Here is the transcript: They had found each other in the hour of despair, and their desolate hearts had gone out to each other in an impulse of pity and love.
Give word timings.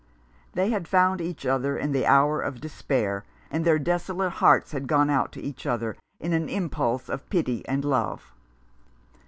They 0.53 0.71
had 0.71 0.87
found 0.87 1.21
each 1.21 1.45
other 1.45 1.77
in 1.77 1.91
the 1.91 2.07
hour 2.07 2.41
of 2.41 2.59
despair, 2.59 3.23
and 3.51 3.63
their 3.63 3.77
desolate 3.77 4.31
hearts 4.31 4.71
had 4.71 4.87
gone 4.87 5.11
out 5.11 5.31
to 5.33 5.41
each 5.43 5.67
other 5.67 5.95
in 6.19 6.33
an 6.33 6.49
impulse 6.49 7.07
of 7.07 7.29
pity 7.29 7.63
and 7.67 7.85
love. 7.85 8.33